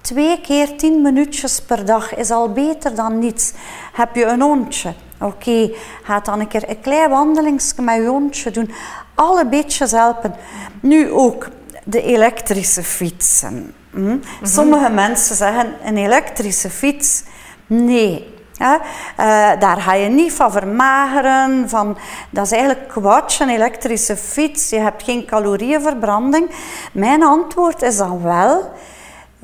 Twee 0.00 0.40
keer 0.40 0.76
tien 0.76 1.02
minuutjes 1.02 1.60
per 1.60 1.84
dag 1.84 2.14
is 2.14 2.30
al 2.30 2.52
beter 2.52 2.94
dan 2.94 3.18
niets. 3.18 3.52
Heb 3.92 4.14
je 4.14 4.24
een 4.24 4.40
hondje? 4.40 4.94
Oké, 5.20 5.70
ga 6.02 6.20
dan 6.20 6.40
een 6.40 6.48
keer 6.48 6.68
een 6.68 6.80
klein 6.80 7.10
wandelingsje 7.10 7.82
met 7.82 7.96
je 7.96 8.06
hondje 8.06 8.50
doen. 8.50 8.70
Alle 9.14 9.46
beetjes 9.46 9.90
helpen. 9.90 10.34
Nu 10.80 11.10
ook 11.10 11.48
de 11.84 12.02
elektrische 12.02 12.82
fietsen. 12.82 13.74
Hm? 13.90 14.16
Sommige 14.42 14.90
mensen 14.90 15.36
zeggen 15.36 15.74
een 15.84 15.96
elektrische 15.96 16.70
fiets. 16.70 17.22
Nee, 17.66 18.34
ja, 18.52 18.80
uh, 18.80 19.60
daar 19.60 19.80
ga 19.80 19.94
je 19.94 20.08
niet 20.08 20.32
van 20.32 20.52
vermageren. 20.52 21.68
Van, 21.68 21.98
dat 22.30 22.44
is 22.44 22.52
eigenlijk 22.52 22.88
kwatsch, 22.88 23.40
een 23.40 23.48
elektrische 23.48 24.16
fiets. 24.16 24.70
Je 24.70 24.78
hebt 24.78 25.02
geen 25.02 25.24
calorieënverbranding. 25.26 26.50
Mijn 26.92 27.22
antwoord 27.22 27.82
is 27.82 27.96
dan 27.96 28.22
wel... 28.22 28.70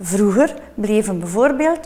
Vroeger 0.01 0.55
bleven 0.75 1.19
bijvoorbeeld 1.19 1.81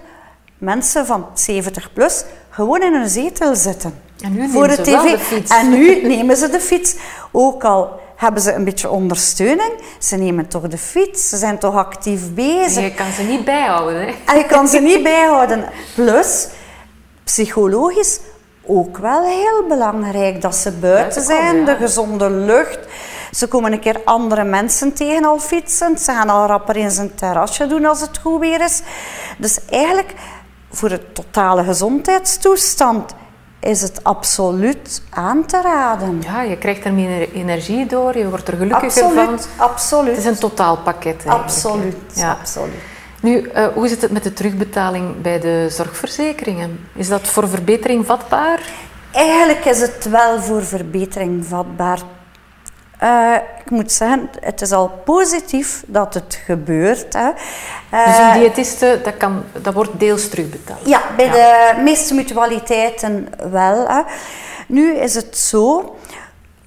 mensen 0.59 1.07
van 1.07 1.27
70 1.35 1.93
plus 1.93 2.25
gewoon 2.51 2.83
in 2.83 2.95
een 2.95 3.09
zetel 3.09 3.57
zitten. 3.57 3.95
En 4.21 4.33
nu 4.33 4.49
voor 4.49 4.69
de, 4.69 4.77
de 4.77 4.83
tv. 4.83 5.11
De 5.11 5.19
fiets. 5.19 5.51
En 5.51 5.71
nu 5.71 6.03
nemen 6.07 6.37
ze 6.37 6.49
de 6.49 6.61
fiets. 6.61 6.95
Ook 7.33 7.65
al 7.65 8.01
hebben 8.17 8.43
ze 8.43 8.53
een 8.53 8.65
beetje 8.65 8.91
ondersteuning. 8.91 9.73
Ze 9.99 10.17
nemen 10.17 10.49
toch 10.49 10.69
de 10.69 10.79
fiets, 10.79 11.29
ze 11.29 11.37
zijn 11.37 11.59
toch 11.59 11.75
actief 11.75 12.35
bezig. 12.35 12.77
En 12.77 12.83
je 12.83 12.95
kan 12.95 13.13
ze 13.13 13.23
niet 13.23 13.45
bijhouden. 13.45 14.01
Hè? 14.01 14.15
En 14.27 14.37
je 14.37 14.47
kan 14.47 14.69
ze 14.69 14.79
niet 14.79 15.03
bijhouden. 15.03 15.65
Plus, 15.95 16.49
psychologisch 17.25 18.21
ook 18.67 18.99
wel 18.99 19.25
heel 19.25 19.65
belangrijk 19.69 20.41
dat 20.41 20.57
ze 20.57 20.73
buiten 20.73 21.23
zijn, 21.23 21.65
de 21.65 21.77
gezonde 21.77 22.31
lucht. 22.31 22.79
Ze 23.31 23.47
komen 23.47 23.73
een 23.73 23.81
keer 23.81 24.01
andere 24.05 24.45
mensen 24.45 24.93
tegen 24.93 25.25
al 25.25 25.39
fietsen. 25.39 25.99
Ze 25.99 26.13
gaan 26.13 26.29
al 26.29 26.47
rapper 26.47 26.77
in 26.77 26.91
zijn 26.91 27.15
terrasje 27.15 27.67
doen 27.67 27.85
als 27.85 28.01
het 28.01 28.19
goed 28.19 28.41
weer 28.41 28.61
is. 28.61 28.83
Dus 29.39 29.59
eigenlijk 29.71 30.15
voor 30.71 30.89
de 30.89 31.13
totale 31.13 31.65
gezondheidstoestand 31.65 33.15
is 33.61 33.83
het 33.83 34.05
absoluut 34.05 35.03
aan 35.11 35.47
te 35.47 35.61
raden. 35.63 36.23
Ja, 36.25 36.43
je 36.43 36.59
krijgt 36.59 36.85
er 36.85 36.93
meer 36.93 37.33
energie 37.33 37.87
door, 37.87 38.19
je 38.19 38.29
wordt 38.29 38.49
er 38.49 38.57
gelukkiger 38.57 39.03
absoluut, 39.03 39.49
van. 39.57 39.67
Absoluut. 39.67 40.17
Het 40.17 40.25
is 40.25 40.31
een 40.31 40.39
totaalpakket. 40.39 41.25
Absoluut, 41.27 41.97
ja. 42.15 42.31
absoluut. 42.41 42.75
Nu, 43.21 43.51
uh, 43.55 43.67
hoe 43.67 43.89
zit 43.89 44.03
het 44.03 44.11
met 44.11 44.23
de 44.23 44.33
terugbetaling 44.33 45.21
bij 45.21 45.41
de 45.41 45.67
zorgverzekeringen? 45.71 46.89
Is 46.95 47.09
dat 47.09 47.29
voor 47.29 47.49
verbetering 47.49 48.07
vatbaar? 48.07 48.61
Eigenlijk 49.13 49.65
is 49.65 49.81
het 49.81 50.09
wel 50.11 50.41
voor 50.41 50.65
verbetering 50.65 51.45
vatbaar. 51.47 52.01
Uh, 53.03 53.35
ik 53.65 53.71
moet 53.71 53.93
zeggen, 53.93 54.31
het 54.41 54.61
is 54.61 54.73
al 54.73 54.89
positief 55.05 55.83
dat 55.87 56.15
het 56.15 56.41
gebeurt. 56.45 57.13
Hè. 57.13 57.31
Uh, 57.95 58.07
dus 58.07 58.19
een 58.19 58.41
diëtiste, 58.41 59.01
dat, 59.05 59.17
kan, 59.17 59.45
dat 59.63 59.75
wordt 59.75 59.99
deels 59.99 60.29
terugbetaald? 60.29 60.89
Ja, 60.89 61.03
bij 61.17 61.31
de 61.31 61.81
meeste 61.83 62.15
mutualiteiten 62.15 63.29
wel. 63.51 63.89
Hè. 63.89 64.03
Nu 64.67 64.95
is 64.95 65.15
het 65.15 65.39
zo 65.39 65.97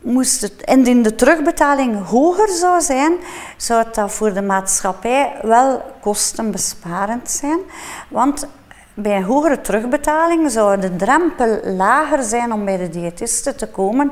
moest 0.03 0.41
het, 0.41 0.53
indien 0.65 1.01
de 1.01 1.15
terugbetaling 1.15 2.05
hoger 2.05 2.49
zou 2.49 2.81
zijn, 2.81 3.13
zou 3.57 3.85
dat 3.91 4.11
voor 4.11 4.33
de 4.33 4.41
maatschappij 4.41 5.33
wel 5.41 5.81
kostenbesparend 6.01 7.29
zijn. 7.29 7.59
Want 8.07 8.47
bij 8.93 9.15
een 9.15 9.23
hogere 9.23 9.61
terugbetaling 9.61 10.51
zou 10.51 10.79
de 10.79 10.95
drempel 10.95 11.59
lager 11.63 12.23
zijn 12.23 12.53
om 12.53 12.65
bij 12.65 12.77
de 12.77 12.89
diëtiste 12.89 13.55
te 13.55 13.67
komen. 13.67 14.11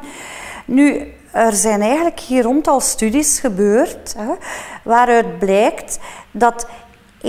Nu, 0.65 1.13
er 1.31 1.53
zijn 1.53 1.81
eigenlijk 1.81 2.19
hier 2.19 2.43
rond 2.43 2.67
al 2.67 2.79
studies 2.79 3.39
gebeurd 3.39 4.13
hè, 4.17 4.33
waaruit 4.83 5.39
blijkt 5.39 5.99
dat 6.31 6.65
1%, 6.65 7.27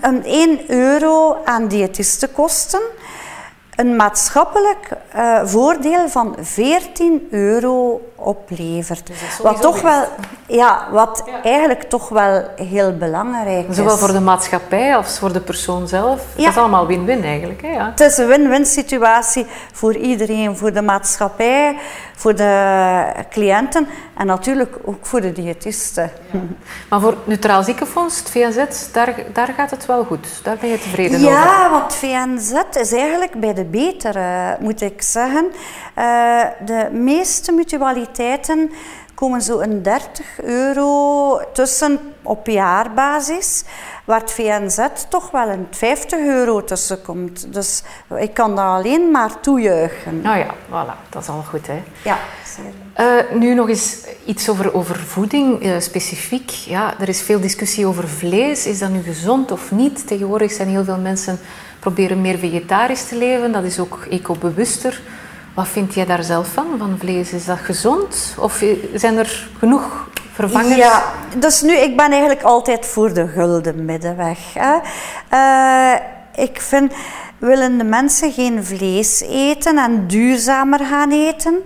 een 0.00 0.24
1 0.24 0.70
euro 0.70 1.36
aan 1.44 1.68
diëtistenkosten 1.68 2.80
een 3.76 3.96
maatschappelijk 3.96 4.88
uh, 5.16 5.40
voordeel 5.44 6.08
van 6.08 6.36
14 6.40 7.26
euro 7.30 8.00
oplevert. 8.26 9.06
Dus 9.06 9.38
wat 9.42 9.62
toch 9.62 9.80
wel, 9.80 10.04
ja, 10.46 10.88
wat 10.90 11.24
eigenlijk 11.42 11.82
toch 11.82 12.08
wel 12.08 12.44
heel 12.56 12.96
belangrijk 12.96 13.68
is. 13.68 13.76
Zowel 13.76 13.96
voor 13.96 14.12
de 14.12 14.20
maatschappij 14.20 14.96
als 14.96 15.18
voor 15.18 15.32
de 15.32 15.40
persoon 15.40 15.88
zelf. 15.88 16.20
Ja. 16.34 16.42
Het 16.42 16.52
is 16.52 16.58
allemaal 16.58 16.86
win-win 16.86 17.24
eigenlijk. 17.24 17.62
Hè? 17.62 17.68
Ja. 17.68 17.90
Het 17.90 18.00
is 18.00 18.16
een 18.16 18.26
win-win 18.26 18.66
situatie 18.66 19.46
voor 19.72 19.96
iedereen, 19.96 20.56
voor 20.56 20.72
de 20.72 20.82
maatschappij, 20.82 21.76
voor 22.16 22.34
de 22.34 23.04
cliënten 23.30 23.88
en 24.16 24.26
natuurlijk 24.26 24.76
ook 24.84 25.06
voor 25.06 25.20
de 25.20 25.32
diëtisten. 25.32 26.10
Maar 26.90 27.00
voor 27.00 27.16
Neutraal 27.24 27.62
Ziekenfonds, 27.62 28.18
het 28.18 28.30
VNZ, 28.30 28.92
daar, 28.92 29.14
daar 29.32 29.48
gaat 29.56 29.70
het 29.70 29.86
wel 29.86 30.04
goed. 30.04 30.40
Daar 30.42 30.56
ben 30.60 30.70
je 30.70 30.78
tevreden 30.78 31.20
ja, 31.20 31.26
over. 31.26 31.50
Ja, 31.50 31.70
want 31.70 31.94
VNZ 31.94 32.52
is 32.80 32.92
eigenlijk 32.92 33.40
bij 33.40 33.54
de 33.54 33.64
betere, 33.64 34.56
moet 34.60 34.80
ik 34.80 35.02
zeggen. 35.02 35.46
Uh, 35.98 36.42
de 36.64 36.88
meeste 36.92 37.52
mutualiteiten 37.52 38.15
komen 39.16 39.42
zo 39.42 39.60
een 39.60 39.82
30 39.82 40.42
euro 40.42 41.40
tussen 41.52 41.98
op 42.22 42.46
jaarbasis, 42.46 43.64
waar 44.04 44.20
het 44.20 44.32
VNZ 44.32 44.86
toch 45.08 45.30
wel 45.30 45.48
een 45.48 45.66
50 45.70 46.18
euro 46.18 46.64
tussen 46.64 47.02
komt. 47.02 47.52
Dus 47.52 47.82
ik 48.18 48.34
kan 48.34 48.56
dat 48.56 48.64
alleen 48.64 49.10
maar 49.10 49.40
toejuichen. 49.40 50.20
Nou 50.20 50.38
ja, 50.38 50.54
voilà, 50.68 51.08
dat 51.08 51.22
is 51.22 51.28
al 51.28 51.42
goed 51.42 51.66
hè. 51.66 51.82
Ja, 52.04 52.18
uh, 53.00 53.38
nu 53.38 53.54
nog 53.54 53.68
eens 53.68 53.96
iets 54.24 54.48
over, 54.48 54.74
over 54.74 54.96
voeding 54.96 55.64
uh, 55.64 55.80
specifiek. 55.80 56.50
Ja, 56.50 57.00
er 57.00 57.08
is 57.08 57.22
veel 57.22 57.40
discussie 57.40 57.86
over 57.86 58.08
vlees. 58.08 58.66
Is 58.66 58.78
dat 58.78 58.90
nu 58.90 59.02
gezond 59.02 59.50
of 59.50 59.70
niet? 59.70 60.06
Tegenwoordig 60.06 60.52
zijn 60.52 60.68
heel 60.68 60.84
veel 60.84 60.98
mensen 60.98 61.38
proberen 61.80 62.20
meer 62.20 62.38
vegetarisch 62.38 63.08
te 63.08 63.16
leven. 63.16 63.52
Dat 63.52 63.64
is 63.64 63.78
ook 63.78 64.06
eco-bewuster. 64.10 65.00
Wat 65.56 65.68
vind 65.68 65.94
jij 65.94 66.04
daar 66.04 66.22
zelf 66.22 66.48
van, 66.48 66.66
van 66.78 66.96
vlees? 66.98 67.32
Is 67.32 67.44
dat 67.44 67.58
gezond? 67.58 68.36
Of 68.38 68.64
zijn 68.94 69.16
er 69.16 69.48
genoeg 69.58 70.08
vervangers? 70.32 70.76
Ja, 70.76 71.12
dus 71.36 71.62
nu, 71.62 71.76
ik 71.76 71.96
ben 71.96 72.10
eigenlijk 72.10 72.42
altijd 72.42 72.86
voor 72.86 73.12
de 73.12 73.28
gulden 73.28 73.84
middenweg. 73.84 74.38
Hè. 74.54 74.76
Uh, 75.32 76.00
ik 76.44 76.60
vind, 76.60 76.92
willen 77.38 77.78
de 77.78 77.84
mensen 77.84 78.32
geen 78.32 78.64
vlees 78.64 79.20
eten 79.20 79.78
en 79.78 80.06
duurzamer 80.06 80.78
gaan 80.78 81.10
eten? 81.10 81.62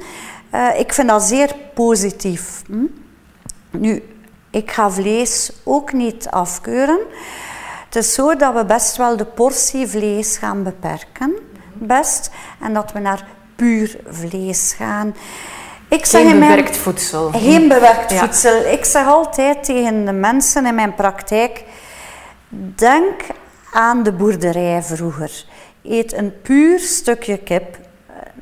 Uh, 0.54 0.78
ik 0.78 0.92
vind 0.92 1.08
dat 1.08 1.22
zeer 1.22 1.54
positief. 1.74 2.62
Hm? 2.66 2.84
Nu, 3.70 4.02
ik 4.50 4.70
ga 4.70 4.90
vlees 4.90 5.52
ook 5.64 5.92
niet 5.92 6.28
afkeuren. 6.28 6.98
Het 7.84 7.96
is 7.96 8.14
zo 8.14 8.36
dat 8.36 8.54
we 8.54 8.64
best 8.64 8.96
wel 8.96 9.16
de 9.16 9.24
portie 9.24 9.86
vlees 9.86 10.36
gaan 10.36 10.62
beperken. 10.62 11.34
Best. 11.72 12.30
En 12.60 12.74
dat 12.74 12.92
we 12.92 12.98
naar 12.98 13.24
puur 13.60 13.96
vlees 14.08 14.74
gaan. 14.76 15.14
Ik 15.88 16.06
zeg 16.06 16.22
geen 16.22 16.40
bewerkt 16.40 16.76
voedsel. 16.76 17.30
Geen 17.30 17.68
bewerkt 17.68 18.12
voedsel. 18.12 18.64
Ik 18.64 18.84
zeg 18.84 19.06
altijd 19.06 19.64
tegen 19.64 20.04
de 20.04 20.12
mensen 20.12 20.66
in 20.66 20.74
mijn 20.74 20.94
praktijk: 20.94 21.64
denk 22.74 23.20
aan 23.72 24.02
de 24.02 24.12
boerderij 24.12 24.82
vroeger. 24.82 25.44
Eet 25.82 26.12
een 26.12 26.32
puur 26.42 26.78
stukje 26.78 27.38
kip. 27.38 27.78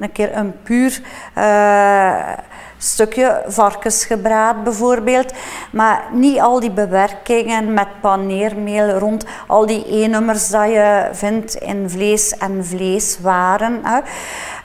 een 0.00 0.12
keer 0.12 0.36
een 0.36 0.62
puur 0.62 1.00
uh, 1.38 2.32
stukje 2.78 3.42
varkensgebraad 3.46 4.64
bijvoorbeeld. 4.64 5.32
Maar 5.70 6.04
niet 6.12 6.40
al 6.40 6.60
die 6.60 6.70
bewerkingen 6.70 7.74
met 7.74 8.00
paneermeel 8.00 8.88
rond 8.88 9.24
al 9.46 9.66
die 9.66 9.86
E-nummers 10.02 10.48
dat 10.48 10.68
je 10.68 11.08
vindt 11.12 11.54
in 11.54 11.90
vlees 11.90 12.36
en 12.36 12.64
vleeswaren. 12.64 13.80
Hè. 13.82 14.00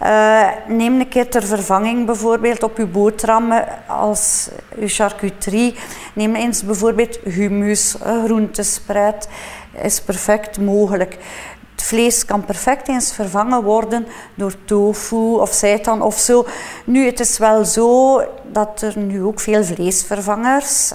Uh, 0.03 0.49
neem 0.67 0.99
een 0.99 1.07
keer 1.07 1.29
ter 1.29 1.43
vervanging 1.43 2.05
bijvoorbeeld 2.05 2.63
op 2.63 2.77
uw 2.77 2.87
boterhammen 2.87 3.65
als 3.87 4.49
uw 4.79 4.87
charcuterie. 4.87 5.75
Neem 6.13 6.35
eens 6.35 6.63
bijvoorbeeld 6.63 7.19
humus, 7.23 7.95
groentespreid. 8.25 9.27
Is 9.81 10.01
perfect 10.01 10.59
mogelijk. 10.59 11.17
Vlees 11.83 12.25
kan 12.25 12.45
perfect 12.45 12.87
eens 12.87 13.13
vervangen 13.13 13.63
worden 13.63 14.07
door 14.35 14.53
tofu 14.65 15.39
of 15.39 15.51
seitan 15.51 16.01
of 16.01 16.17
zo. 16.17 16.45
Nu, 16.85 17.05
het 17.05 17.19
is 17.19 17.37
wel 17.37 17.65
zo 17.65 18.21
dat 18.43 18.81
er 18.81 18.97
nu 18.97 19.23
ook 19.23 19.39
veel 19.39 19.63
vleesvervangers, 19.63 20.91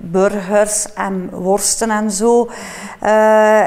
burgers 0.00 0.92
en 0.94 1.30
worsten 1.30 1.90
en 1.90 2.10
zo, 2.10 2.50
uh, 3.02 3.66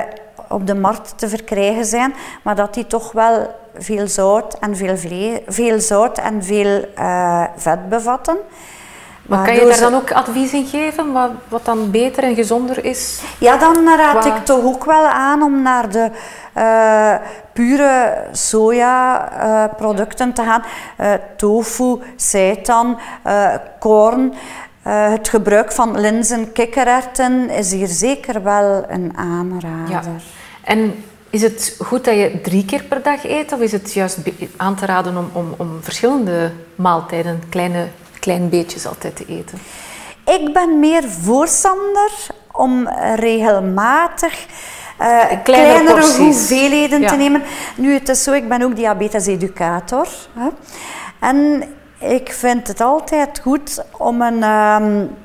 op 0.50 0.68
de 0.68 0.76
markt 0.76 1.14
te 1.18 1.30
verkrijgen 1.30 1.86
zijn, 1.86 2.14
maar 2.44 2.56
dat 2.56 2.74
die 2.74 2.88
toch 2.88 3.12
wel 3.12 3.56
veel 3.78 4.08
zout 4.08 4.60
en 4.60 4.76
veel, 4.76 4.98
veel, 5.48 5.80
zout 5.80 6.18
en 6.18 6.44
veel 6.44 6.86
uh, 7.00 7.44
vet 7.56 7.90
bevatten. 7.90 8.38
Maar 9.28 9.46
kan 9.46 9.56
je 9.56 9.66
daar 9.66 9.80
dan 9.80 9.96
ook 9.96 10.12
advies 10.12 10.54
in 10.54 10.66
geven, 10.66 11.12
wat, 11.12 11.32
wat 11.48 11.66
dan 11.66 11.92
beter 11.92 12.24
en 12.24 12.36
gezonder 12.36 12.86
is? 12.86 13.22
Ja, 13.38 13.58
dan 13.58 13.88
raad 13.98 14.26
ik 14.26 14.46
toch 14.46 14.64
ook 14.64 14.86
wel 14.86 15.06
aan 15.06 15.42
om 15.42 15.62
naar 15.62 15.90
de 15.90 16.12
uh, 16.58 17.16
pure 17.54 18.24
sojaproducten 18.32 20.28
uh, 20.28 20.34
te 20.34 20.44
gaan. 20.44 20.64
Uh, 21.02 21.14
tofu, 21.38 22.00
seitan, 22.16 23.00
korn. 23.80 24.34
het 24.84 25.30
gebruik 25.30 25.72
van 25.72 26.00
linzen, 26.00 26.52
kikkererwten 26.52 27.50
is 27.50 27.72
hier 27.72 27.88
zeker 27.88 28.44
wel 28.44 28.86
een 28.88 29.12
aanrader. 29.16 29.90
Ja. 29.90 30.02
En 30.64 31.04
is 31.30 31.42
het 31.42 31.76
goed 31.80 32.06
dat 32.06 32.16
je 32.16 32.42
drie 32.42 32.66
keer 32.66 32.84
per 32.84 33.02
dag 33.02 33.26
eet, 33.26 33.54
of 33.54 33.60
is 33.60 33.72
het 33.72 33.94
juist 33.94 34.18
aan 34.58 34.76
te 34.76 34.86
raden 34.86 35.18
om, 35.18 35.30
om, 35.34 35.54
om 35.58 35.78
verschillende 35.82 36.52
maaltijden, 36.76 37.42
kleine 37.50 37.88
klein 38.28 38.50
beetjes 38.50 38.88
altijd 38.88 39.16
te 39.16 39.26
eten? 39.28 39.58
Ik 40.26 40.54
ben 40.54 40.80
meer 40.80 41.04
voorstander 41.04 42.12
om 42.52 42.90
regelmatig 43.16 44.46
uh, 45.02 45.24
kleinere 45.44 46.18
hoeveelheden 46.18 47.08
te 47.08 47.16
nemen. 47.16 47.44
Nu, 47.76 47.94
het 47.94 48.10
is 48.10 48.24
zo, 48.24 48.32
ik 48.32 48.50
ben 48.50 48.62
ook 48.62 48.76
diabetes-educator. 48.76 50.08
En 51.20 51.64
ik 52.00 52.32
vind 52.32 52.68
het 52.68 52.82
altijd 52.82 53.40
goed 53.40 53.84
om 53.98 54.22
een... 54.22 54.44
Um, 54.44 55.16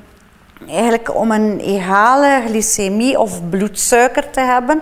eigenlijk 0.67 1.15
om 1.15 1.31
een 1.31 1.59
egale 1.59 2.41
glycemie 2.45 3.19
of 3.19 3.49
bloedsuiker 3.49 4.29
te 4.29 4.39
hebben, 4.39 4.81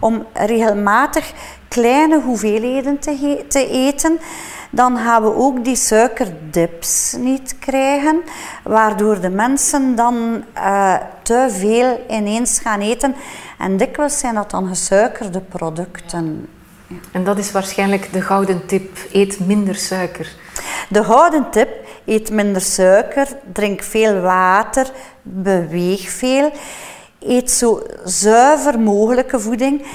om 0.00 0.26
regelmatig 0.32 1.32
kleine 1.68 2.20
hoeveelheden 2.20 2.98
te, 2.98 3.44
te 3.48 3.68
eten 3.68 4.18
dan 4.70 4.96
gaan 4.98 5.22
we 5.22 5.34
ook 5.34 5.64
die 5.64 5.76
suikerdips 5.76 7.16
niet 7.18 7.58
krijgen, 7.58 8.22
waardoor 8.64 9.20
de 9.20 9.30
mensen 9.30 9.94
dan 9.94 10.44
uh, 10.56 10.94
te 11.22 11.46
veel 11.50 12.04
ineens 12.08 12.60
gaan 12.60 12.80
eten. 12.80 13.14
En 13.58 13.76
dikwijls 13.76 14.18
zijn 14.18 14.34
dat 14.34 14.50
dan 14.50 14.68
gesuikerde 14.68 15.40
producten. 15.40 16.48
Ja. 16.86 16.96
En 17.12 17.24
dat 17.24 17.38
is 17.38 17.52
waarschijnlijk 17.52 18.12
de 18.12 18.20
gouden 18.20 18.66
tip: 18.66 18.98
eet 19.12 19.46
minder 19.46 19.74
suiker. 19.74 20.36
De 20.88 21.04
gouden 21.04 21.50
tip: 21.50 21.68
eet 22.06 22.30
minder 22.30 22.62
suiker, 22.62 23.28
drink 23.52 23.82
veel 23.82 24.20
water, 24.20 24.90
beweeg 25.22 26.10
veel, 26.10 26.52
eet 27.18 27.50
zo 27.50 27.82
zuiver 28.04 28.80
mogelijke 28.80 29.40
voeding. 29.40 29.86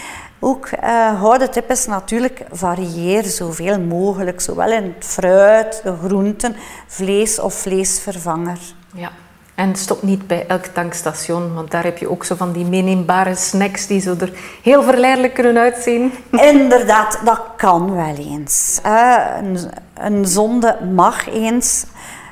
Ook 0.48 0.70
uh, 0.84 1.22
gouden 1.22 1.52
tip 1.52 1.70
is 1.70 1.86
natuurlijk 1.86 2.46
varieer 2.52 3.24
zoveel 3.24 3.80
mogelijk, 3.80 4.42
zowel 4.42 4.72
in 4.72 4.84
het 4.84 5.06
fruit, 5.06 5.82
de 5.84 5.96
groenten, 6.04 6.56
vlees 6.88 7.40
of 7.40 7.54
vleesvervanger. 7.54 8.58
Ja. 8.93 9.12
En 9.56 9.76
stop 9.76 10.04
niet 10.04 10.28
bij 10.28 10.48
elk 10.48 10.65
tankstation, 10.65 11.54
want 11.54 11.72
daar 11.72 11.84
heb 11.84 11.98
je 11.98 12.10
ook 12.10 12.24
zo 12.24 12.36
van 12.36 12.52
die 12.52 12.65
meeneembare 12.65 13.36
snacks 13.36 13.88
die 13.88 14.00
zo 14.00 14.15
er 14.19 14.32
heel 14.63 14.84
verleidelijk 14.84 15.34
kunnen 15.34 15.58
uitzien. 15.58 16.12
Inderdaad, 16.54 17.19
dat 17.24 17.41
kan 17.58 17.96
wel 17.96 18.15
eens. 18.15 18.80
een, 18.84 19.58
een 19.93 20.26
zonde 20.26 20.78
mag 20.93 21.28
eens. 21.28 21.86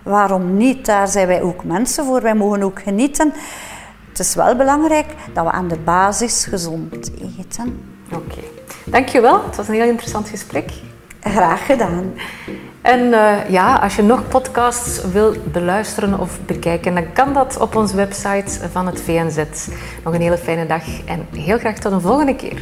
Waarom 0.04 0.58
niet? 0.58 0.86
Daar 0.86 1.08
zijn 1.08 1.28
wij 1.28 1.42
ook 1.42 1.64
mensen 1.64 2.06
voor. 2.06 2.22
Wij 2.22 2.36
mogen 2.36 2.64
ook 2.64 2.82
genieten. 2.82 3.34
Het 4.10 4.20
is 4.20 4.36
wel 4.36 4.56
belangrijk 4.56 5.16
dat 5.34 5.46
we 5.46 5.52
aan 5.52 5.68
de 5.68 5.80
basis 5.80 6.46
gezond 6.46 7.12
eten. 7.40 7.93
Oké, 8.16 8.42
dankjewel. 8.86 9.44
Het 9.46 9.56
was 9.56 9.68
een 9.68 9.74
heel 9.74 9.88
interessant 9.90 10.30
gesprek. 10.30 10.72
Graag 11.20 11.66
gedaan. 11.66 12.14
En 12.82 13.00
uh, 13.00 13.50
ja, 13.50 13.76
als 13.76 13.96
je 13.96 14.02
nog 14.02 14.28
podcasts 14.28 15.12
wil 15.12 15.36
beluisteren 15.52 16.20
of 16.20 16.40
bekijken, 16.46 16.96
dan 16.96 17.14
kan 17.14 17.34
dat 17.34 17.58
op 17.58 17.76
onze 17.76 17.96
website 17.96 18.70
van 18.72 18.86
het 18.86 19.02
VNZ. 19.02 19.38
Nog 20.04 20.14
een 20.14 20.22
hele 20.22 20.38
fijne 20.38 20.66
dag 20.66 20.84
en 21.06 21.28
heel 21.36 21.58
graag 21.58 21.80
tot 21.80 21.92
een 21.92 22.02
volgende 22.02 22.36
keer. 22.36 22.62